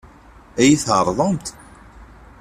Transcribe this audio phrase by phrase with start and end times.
[0.61, 1.47] Ad iyi-t-tɛeṛḍemt?